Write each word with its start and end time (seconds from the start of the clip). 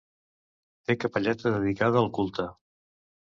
Té 0.91 0.95
capelleta 1.03 1.53
dedicada 1.57 2.01
al 2.05 2.09
culte. 2.21 2.47